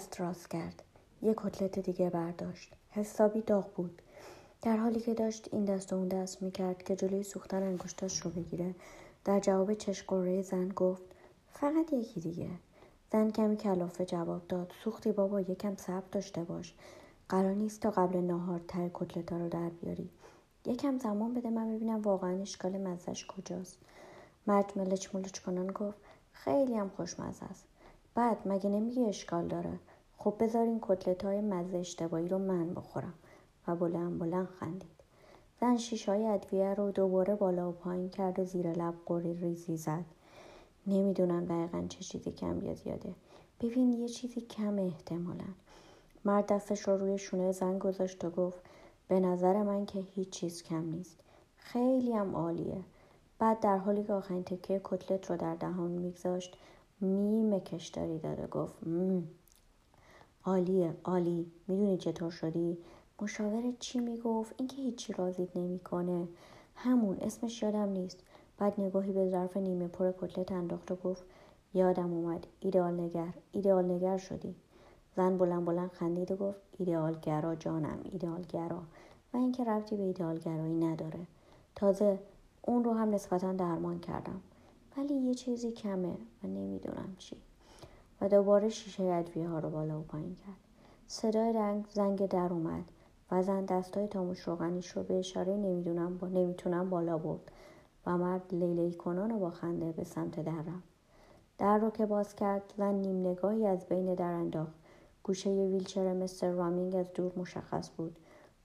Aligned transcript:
دست 0.00 0.20
راست 0.20 0.50
کرد. 0.50 0.82
یک 1.22 1.36
کتلت 1.36 1.78
دیگه 1.78 2.10
برداشت. 2.10 2.72
حسابی 2.90 3.40
داغ 3.40 3.74
بود. 3.74 4.02
در 4.62 4.76
حالی 4.76 5.00
که 5.00 5.14
داشت 5.14 5.48
این 5.52 5.64
دست 5.64 5.92
و 5.92 5.96
اون 5.96 6.08
دست 6.08 6.42
می‌کرد 6.42 6.82
که 6.82 6.96
جلوی 6.96 7.22
سوختن 7.22 7.62
انگشتاش 7.62 8.20
رو 8.20 8.30
بگیره 8.30 8.74
در 9.24 9.40
جواب 9.40 9.74
چشقوره 9.74 10.42
زن 10.42 10.68
گفت 10.68 11.02
فقط 11.52 11.92
یکی 11.92 12.20
دیگه. 12.20 12.48
زن 13.12 13.30
کمی 13.30 13.56
کلافه 13.56 14.04
جواب 14.04 14.48
داد. 14.48 14.72
سوختی 14.84 15.12
بابا 15.12 15.40
یکم 15.40 15.76
صبر 15.76 16.06
داشته 16.12 16.44
باش. 16.44 16.74
قرار 17.28 17.54
نیست 17.54 17.80
تا 17.80 17.90
قبل 17.90 18.18
ناهار 18.18 18.60
ته 18.68 18.90
کتلتا 18.94 19.36
رو 19.36 19.48
در 19.48 19.68
بیاری. 19.68 20.10
یکم 20.66 20.98
زمان 20.98 21.34
بده 21.34 21.50
من 21.50 21.76
ببینم 21.76 22.02
واقعا 22.02 22.40
اشکال 22.42 22.78
مزش 22.78 23.26
کجاست. 23.26 23.78
مرد 24.46 24.72
ملچ 24.76 25.14
ملچ 25.14 25.38
کنان 25.38 25.66
گفت 25.66 25.98
خیلی 26.32 26.74
هم 26.74 26.88
خوشمزه 26.96 27.44
است. 27.44 27.64
بعد 28.14 28.36
مگه 28.46 28.70
نمیگه 28.70 29.02
اشکال 29.02 29.48
داره؟ 29.48 29.78
خب 30.22 30.34
بذار 30.40 30.62
این 30.62 30.78
کتلت 30.82 31.24
های 31.24 31.40
مزه 31.40 31.78
اشتباهی 31.78 32.28
رو 32.28 32.38
من 32.38 32.74
بخورم. 32.74 33.14
و 33.68 33.76
بلند 33.76 34.18
بلند 34.18 34.46
خندید. 34.46 34.90
زن 35.60 35.76
شیشای 35.76 36.26
ادویه 36.26 36.74
رو 36.74 36.90
دوباره 36.90 37.34
بالا 37.34 37.68
و 37.68 37.72
پایین 37.72 38.10
کرد 38.10 38.38
و 38.38 38.44
زیر 38.44 38.72
لب 38.72 38.94
قوری 39.06 39.34
ریزی 39.34 39.76
زد. 39.76 40.04
نمی‌دونم 40.86 41.44
دقیقا 41.44 41.86
چه 41.88 42.00
چیزی 42.00 42.30
کم 42.30 42.58
بیاد 42.58 42.86
یاده 42.86 43.14
ببین 43.60 43.92
یه 43.92 44.08
چیزی 44.08 44.40
کم 44.40 44.78
احتمالا. 44.78 45.44
مرد 46.24 46.46
دستش 46.46 46.80
رو 46.80 46.96
روی 46.96 47.18
شونه 47.18 47.52
زن 47.52 47.78
گذاشت 47.78 48.24
و 48.24 48.30
گفت 48.30 48.60
به 49.08 49.20
نظر 49.20 49.62
من 49.62 49.86
که 49.86 49.98
هیچ 49.98 50.30
چیز 50.30 50.62
کم 50.62 50.90
نیست. 50.90 51.16
خیلی 51.56 52.12
هم 52.12 52.36
عالیه. 52.36 52.80
بعد 53.38 53.60
در 53.60 53.76
حالی 53.76 54.04
که 54.04 54.12
آخرین 54.12 54.44
تکه 54.44 54.80
کتلت 54.84 55.30
رو 55.30 55.36
در 55.36 55.54
دهان 55.54 55.90
میگذاشت 55.90 56.56
میمه 57.00 57.60
کشداری 57.60 58.18
داد 58.18 58.40
و 58.40 58.46
گفت 58.46 58.86
مم. 58.86 59.24
عالیه 60.44 60.94
عالی. 61.04 61.52
می‌دونی 61.68 61.98
چطور 61.98 62.30
شدی؟ 62.30 62.78
مشاورت 63.22 63.78
چی 63.78 64.00
می‌گفت؟ 64.00 64.54
اینکه 64.56 64.76
هیچی 64.76 65.12
رازید 65.12 65.50
نمی‌کنه. 65.54 66.28
همون 66.74 67.16
اسمش 67.16 67.62
یادم 67.62 67.88
نیست. 67.88 68.18
بعد 68.58 68.80
نگاهی 68.80 69.12
به 69.12 69.28
ظرف 69.28 69.56
نیمه 69.56 69.88
پر 69.88 70.12
کتلت 70.12 70.52
انداخت 70.52 70.90
و 70.90 70.96
گفت 70.96 71.22
یادم 71.74 72.12
اومد. 72.12 72.46
ایدئال 72.60 73.00
نگر. 73.00 73.34
ایدئال 73.52 73.84
نگر 73.84 74.16
شدی. 74.16 74.54
زن 75.16 75.38
بلند 75.38 75.64
بلند 75.64 75.90
خندید 75.90 76.30
و 76.32 76.36
گفت 76.36 76.60
ایدئالگرا 76.78 77.54
جانم 77.54 77.98
ایدئالگرا 78.04 78.82
و 79.34 79.36
اینکه 79.36 79.64
ربطی 79.64 79.96
به 79.96 80.02
ایدئالگرایی 80.02 80.74
نداره. 80.74 81.26
تازه 81.74 82.18
اون 82.62 82.84
رو 82.84 82.92
هم 82.92 83.10
نسبتا 83.14 83.52
درمان 83.52 83.98
کردم. 84.00 84.40
ولی 84.96 85.14
یه 85.14 85.34
چیزی 85.34 85.72
کمه. 85.72 86.16
و 86.44 86.46
نمی‌دونم 86.46 87.16
چی. 87.18 87.36
و 88.20 88.28
دوباره 88.28 88.68
شیشه 88.68 89.02
ادویه 89.02 89.48
ها 89.48 89.58
رو 89.58 89.70
بالا 89.70 90.00
و 90.00 90.02
پایین 90.02 90.34
کرد. 90.34 90.56
صدای 91.06 91.52
رنگ 91.52 91.84
زنگ 91.94 92.26
در 92.26 92.52
اومد 92.52 92.84
و 93.30 93.42
زن 93.42 93.64
دستای 93.64 94.06
تاموش 94.06 94.40
روغنیش 94.40 94.90
رو 94.90 95.02
به 95.02 95.18
اشاره 95.18 95.56
نمی‌دونم 95.56 96.18
با 96.18 96.28
نمی‌تونم 96.28 96.90
بالا 96.90 97.18
برد 97.18 97.52
و 98.06 98.18
مرد 98.18 98.54
لیلی 98.54 98.94
کنان 98.94 99.30
و 99.30 99.38
با 99.38 99.50
خنده 99.50 99.92
به 99.92 100.04
سمت 100.04 100.40
در 100.40 100.52
رفت. 100.52 100.90
در 101.58 101.78
رو 101.78 101.90
که 101.90 102.06
باز 102.06 102.36
کرد 102.36 102.74
زن 102.78 102.94
نیم 102.94 103.26
نگاهی 103.26 103.66
از 103.66 103.86
بین 103.86 104.14
در 104.14 104.32
انداخت. 104.32 104.74
گوشه 105.22 105.50
ویلچر 105.50 106.12
مستر 106.12 106.50
رامینگ 106.50 106.96
از 106.96 107.12
دور 107.14 107.32
مشخص 107.36 107.90
بود 107.96 108.16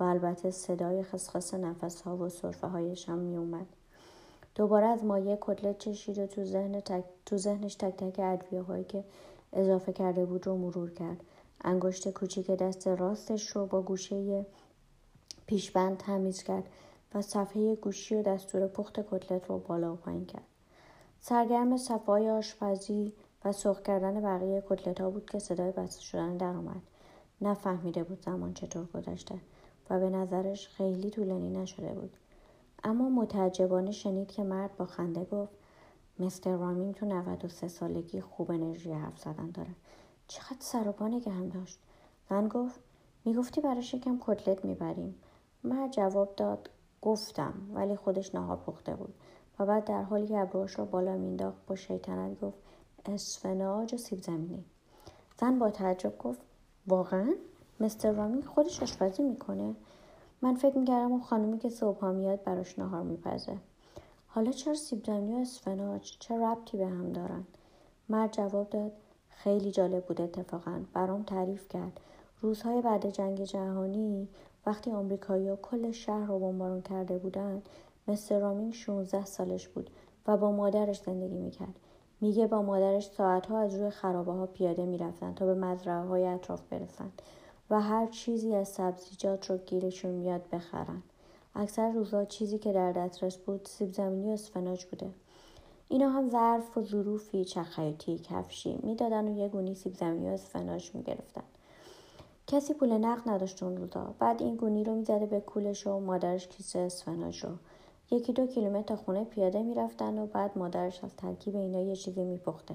و 0.00 0.04
البته 0.04 0.50
صدای 0.50 1.02
خسخس 1.02 1.54
نفس 1.54 2.02
ها 2.02 2.16
و 2.16 2.28
صرفه 2.28 2.66
هایش 2.66 3.08
هم 3.08 3.18
می 3.18 3.36
اومد. 3.36 3.66
دوباره 4.54 4.86
از 4.86 5.04
مایه 5.04 5.38
کتلت 5.40 5.78
چشید 5.78 6.18
و 6.18 6.26
تو, 6.26 6.44
ذهن 6.44 6.80
تک... 6.80 7.04
تو 7.26 7.36
ذهنش 7.36 7.74
تک 7.74 7.96
تک 7.96 8.20
ادویه 8.20 8.62
هایی 8.62 8.84
که 8.84 9.04
اضافه 9.52 9.92
کرده 9.92 10.24
بود 10.24 10.46
رو 10.46 10.56
مرور 10.56 10.90
کرد. 10.90 11.24
انگشت 11.64 12.10
کوچیک 12.10 12.50
دست 12.50 12.88
راستش 12.88 13.48
رو 13.48 13.66
با 13.66 13.82
گوشه 13.82 14.46
پیشبند 15.46 15.96
تمیز 15.96 16.42
کرد 16.42 16.64
و 17.14 17.22
صفحه 17.22 17.74
گوشی 17.74 18.14
و 18.14 18.22
دستور 18.22 18.66
پخت 18.66 19.00
کتلت 19.10 19.46
رو 19.46 19.58
بالا 19.58 19.92
و 19.92 19.96
پایین 19.96 20.26
کرد. 20.26 20.44
سرگرم 21.20 21.76
صفای 21.76 22.30
آشپزی 22.30 23.12
و 23.44 23.52
سرخ 23.52 23.82
کردن 23.82 24.20
بقیه 24.20 24.62
کتلت 24.68 25.00
ها 25.00 25.10
بود 25.10 25.30
که 25.30 25.38
صدای 25.38 25.70
بسته 25.70 26.02
شدن 26.02 26.36
در. 26.36 26.54
نفهمیده 27.40 28.04
بود 28.04 28.22
زمان 28.22 28.54
چطور 28.54 28.86
گذشته 28.94 29.34
و 29.90 30.00
به 30.00 30.10
نظرش 30.10 30.68
خیلی 30.68 31.10
طولانی 31.10 31.50
نشده 31.50 31.92
بود. 31.92 32.16
اما 32.84 33.08
متعجبانه 33.08 33.92
شنید 33.92 34.28
که 34.28 34.42
مرد 34.42 34.76
با 34.76 34.86
خنده 34.86 35.24
گفت 35.24 35.52
مستر 36.20 36.56
رامین 36.56 36.92
تو 36.92 37.06
93 37.06 37.68
سالگی 37.68 38.20
خوب 38.20 38.50
انرژی 38.50 38.92
حرف 38.92 39.18
زدن 39.18 39.50
داره. 39.50 39.74
چقدر 40.26 40.56
سر 40.60 40.94
و 41.00 41.08
نگه 41.08 41.32
هم 41.32 41.48
داشت. 41.48 41.78
زن 42.30 42.48
گفت 42.48 42.80
می‌گفتی 43.24 43.60
براش 43.60 43.94
یکم 43.94 44.18
کتلت 44.20 44.64
می‌بریم. 44.64 45.14
مرد 45.64 45.90
جواب 45.90 46.36
داد 46.36 46.70
گفتم 47.02 47.54
ولی 47.74 47.96
خودش 47.96 48.34
نهار 48.34 48.56
پخته 48.56 48.94
بود 48.94 49.14
و 49.58 49.66
بعد 49.66 49.84
در 49.84 50.02
حالی 50.02 50.26
که 50.26 50.38
ابروهاش 50.38 50.78
را 50.78 50.84
بالا 50.84 51.16
مینداخت 51.16 51.66
با 51.66 51.76
شیطنت 51.76 52.40
گفت 52.40 52.58
اسفناج 53.06 53.94
و 53.94 53.96
سیب 53.96 54.22
زمینی 54.22 54.64
زن 55.40 55.58
با 55.58 55.70
تعجب 55.70 56.18
گفت 56.18 56.40
واقعا 56.86 57.34
مستر 57.80 58.12
رامین 58.12 58.42
خودش 58.42 58.82
آشپزی 58.82 59.22
می‌کنه 59.22 59.74
من 60.42 60.54
فکر 60.54 60.78
می‌کردم 60.78 61.12
اون 61.12 61.20
خانومی 61.20 61.58
که 61.58 61.68
صبحها 61.68 62.12
میاد 62.12 62.44
براش 62.44 62.78
نهار 62.78 63.02
میپزه 63.02 63.56
حالا 64.32 64.52
چرا 64.52 64.74
سیب 64.74 65.04
زمینی 65.04 65.34
و 65.34 65.36
اسفناج 65.36 66.16
چه 66.18 66.34
ربطی 66.34 66.76
به 66.76 66.86
هم 66.86 67.12
دارن؟ 67.12 67.44
مرد 68.08 68.32
جواب 68.32 68.70
داد 68.70 68.92
خیلی 69.28 69.70
جالب 69.70 70.04
بود 70.06 70.20
اتفاقا. 70.20 70.80
برام 70.92 71.22
تعریف 71.22 71.68
کرد. 71.68 72.00
روزهای 72.40 72.82
بعد 72.82 73.10
جنگ 73.10 73.44
جهانی 73.44 74.28
وقتی 74.66 74.90
آمریکایی‌ها 74.90 75.56
کل 75.56 75.90
شهر 75.90 76.26
رو 76.26 76.38
بمبارون 76.38 76.82
کرده 76.82 77.18
بودند 77.18 77.68
مستر 78.08 78.38
رامینگ 78.38 78.72
16 78.72 79.24
سالش 79.24 79.68
بود 79.68 79.90
و 80.26 80.36
با 80.36 80.52
مادرش 80.52 81.00
زندگی 81.00 81.38
می‌کرد. 81.38 81.74
میگه 82.20 82.46
با 82.46 82.62
مادرش 82.62 83.06
ساعتها 83.06 83.58
از 83.58 83.74
روی 83.74 83.90
خرابه 83.90 84.32
ها 84.32 84.46
پیاده 84.46 84.86
می‌رفتن 84.86 85.34
تا 85.34 85.46
به 85.46 85.54
مزرعه 85.54 86.02
های 86.02 86.26
اطراف 86.26 86.62
برسن 86.62 87.12
و 87.70 87.80
هر 87.80 88.06
چیزی 88.06 88.54
از 88.54 88.68
سبزیجات 88.68 89.50
رو 89.50 89.56
گیرشون 89.56 90.10
میاد 90.10 90.42
بخرن. 90.52 91.02
اکثر 91.54 91.92
روزها 91.92 92.24
چیزی 92.24 92.58
که 92.58 92.72
در 92.72 92.92
دسترس 92.92 93.36
بود 93.36 93.60
سیب 93.64 93.92
زمینی 93.92 94.30
و 94.30 94.32
اسفناج 94.32 94.84
بوده. 94.84 95.10
اینا 95.88 96.10
هم 96.10 96.28
ظرف 96.28 96.76
و 96.76 96.82
ظروفی 96.82 97.44
چخیاتی 97.44 98.18
کفشی 98.18 98.78
می‌دادن 98.82 99.28
و 99.28 99.36
یه 99.36 99.48
گونی 99.48 99.74
سیب 99.74 99.94
زمینی 99.94 100.28
و 100.28 100.32
اسفناج 100.32 100.90
می‌گرفتن. 100.94 101.42
کسی 102.46 102.74
پول 102.74 102.92
نقد 102.92 103.28
نداشت 103.28 103.62
اون 103.62 103.76
روزا. 103.76 104.14
بعد 104.18 104.42
این 104.42 104.56
گونی 104.56 104.84
رو 104.84 104.94
می‌زده 104.94 105.26
به 105.26 105.40
کولش 105.40 105.86
و 105.86 106.00
مادرش 106.00 106.48
کیسه 106.48 106.78
اسفناج 106.78 107.44
رو. 107.44 107.50
یکی 108.10 108.32
دو 108.32 108.46
کیلومتر 108.46 108.96
خونه 108.96 109.24
پیاده 109.24 109.62
می‌رفتن 109.62 110.18
و 110.18 110.26
بعد 110.26 110.58
مادرش 110.58 111.04
از 111.04 111.16
ترکیب 111.16 111.56
اینا 111.56 111.80
یه 111.80 111.96
چیزی 111.96 112.24
میپخته. 112.24 112.74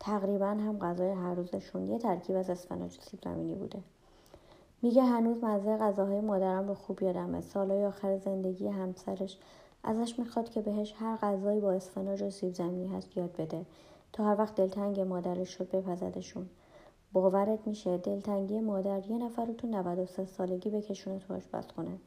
تقریبا 0.00 0.46
هم 0.46 0.78
غذای 0.78 1.10
هر 1.10 1.34
روزشون 1.34 1.86
یه 1.86 1.98
ترکیب 1.98 2.36
از 2.36 2.50
اسفناج 2.50 2.98
و 2.98 3.00
سیب 3.00 3.20
زمینی 3.24 3.54
بوده. 3.54 3.78
میگه 4.84 5.02
هنوز 5.02 5.44
مزه 5.44 5.76
غذاهای 5.76 6.20
مادرم 6.20 6.68
رو 6.68 6.74
خوب 6.74 7.02
یادمه. 7.02 7.40
سالهای 7.40 7.84
آخر 7.84 8.18
زندگی 8.18 8.68
همسرش 8.68 9.38
ازش 9.84 10.18
می‌خواد 10.18 10.50
که 10.50 10.60
بهش 10.60 10.94
هر 10.98 11.16
غذایی 11.16 11.60
با 11.60 11.72
اسفناج 11.72 12.22
و 12.22 12.30
سیب 12.30 12.54
زمینی 12.54 12.88
هست 12.88 13.16
یاد 13.16 13.36
بده 13.36 13.66
تا 14.12 14.24
هر 14.24 14.36
وقت 14.38 14.54
دلتنگ 14.54 15.00
مادرش 15.00 15.48
شد 15.48 15.70
بپزدشون. 15.70 16.48
باورت 17.12 17.66
میشه 17.66 17.98
دلتنگی 17.98 18.60
مادر 18.60 19.06
یه 19.06 19.18
نفر 19.18 19.44
رو 19.44 19.54
تو 19.54 19.66
93 19.66 20.26
سالگی 20.26 20.70
بکشونه 20.70 21.18
تو 21.18 21.34
آشپزخونه 21.34 21.98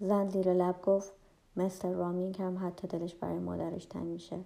زن 0.00 0.28
زیر 0.28 0.52
لب 0.52 0.82
گفت 0.82 1.12
مستر 1.56 1.92
رامینگ 1.92 2.42
هم 2.42 2.66
حتی 2.66 2.88
دلش 2.88 3.14
برای 3.14 3.38
مادرش 3.38 3.84
تنگ 3.84 4.06
میشه. 4.06 4.38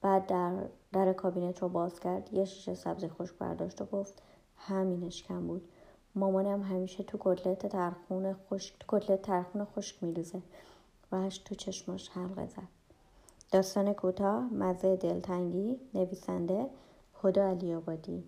بعد 0.00 0.26
در 0.26 0.52
در 0.92 1.12
کابینت 1.12 1.62
رو 1.62 1.68
باز 1.68 2.00
کرد 2.00 2.32
یه 2.32 2.44
شیشه 2.44 2.74
سبزی 2.74 3.08
خشک 3.08 3.34
برداشت 3.38 3.82
و 3.82 3.84
گفت 3.84 4.22
همینش 4.56 5.22
کم 5.22 5.46
بود. 5.46 5.68
مامانم 6.14 6.62
همیشه 6.62 7.02
تو 7.02 7.18
کتلت 7.20 7.66
ترخون 7.66 8.34
خشک 8.34 8.74
تو 8.80 8.98
کتلت 8.98 9.22
ترخون 9.22 9.64
خشک 9.64 10.02
میریزه. 10.02 10.42
و 11.12 11.28
تو 11.28 11.54
چشماش 11.54 12.08
حلقه 12.08 12.46
زد. 12.46 12.68
داستان 13.52 13.92
کوتاه 13.92 14.54
مزه 14.54 14.96
دلتنگی 14.96 15.80
نویسنده 15.94 16.66
خدا 17.14 17.48
علی 17.48 17.74
آبادی 17.74 18.24